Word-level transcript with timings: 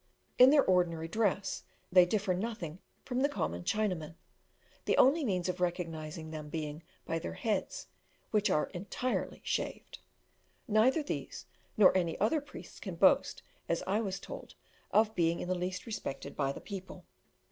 In 0.39 0.49
their 0.49 0.65
ordinary 0.65 1.07
dress, 1.07 1.61
they 1.91 2.07
differ 2.07 2.33
nothing 2.33 2.79
from 3.05 3.19
the 3.21 3.29
common 3.29 3.63
Chinamen, 3.63 4.15
the 4.85 4.97
only 4.97 5.23
means 5.23 5.47
of 5.47 5.61
recognising 5.61 6.31
them 6.31 6.49
being 6.49 6.81
by 7.05 7.19
their 7.19 7.35
heads, 7.35 7.85
which 8.31 8.49
are 8.49 8.71
entirely 8.71 9.41
shaved. 9.45 9.99
Neither 10.67 11.03
these 11.03 11.45
nor 11.77 11.95
any 11.95 12.19
other 12.19 12.41
priests 12.41 12.79
can 12.79 12.95
boast, 12.95 13.43
as 13.69 13.83
I 13.85 14.01
was 14.01 14.19
told, 14.19 14.55
of 14.89 15.13
being 15.13 15.39
in 15.39 15.47
the 15.47 15.53
least 15.53 15.85
respected 15.85 16.35
by 16.35 16.51
the 16.51 16.61
people. 16.61 17.05